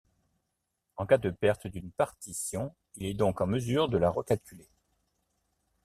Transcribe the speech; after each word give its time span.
En 0.97 1.05
cas 1.05 1.19
de 1.19 1.29
perte 1.29 1.67
d'une 1.67 1.91
partition 1.91 2.73
il 2.95 3.05
est 3.05 3.13
donc 3.13 3.39
en 3.39 3.45
mesure 3.45 3.87
de 3.87 3.99
la 3.99 4.09
recalculer. 4.09 4.67